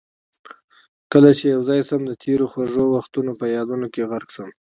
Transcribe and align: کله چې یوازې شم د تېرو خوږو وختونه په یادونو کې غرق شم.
کله 1.11 1.29
چې 1.37 1.45
یوازې 1.53 1.81
شم 1.87 2.01
د 2.07 2.11
تېرو 2.23 2.45
خوږو 2.51 2.85
وختونه 2.95 3.31
په 3.39 3.45
یادونو 3.55 3.87
کې 3.93 4.07
غرق 4.09 4.29
شم. 4.35 4.49